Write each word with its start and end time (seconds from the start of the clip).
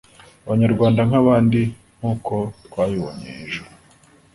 Abanyarwanda 0.45 1.01
nk'abandi 1.09 1.61
nk'uko 1.97 2.33
twabibonye 2.65 3.27
hejuru 3.37 3.71